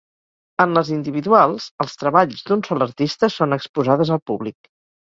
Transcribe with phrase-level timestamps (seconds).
[0.63, 4.77] En les individuals els treballs d'un sol artista són exposades al públic.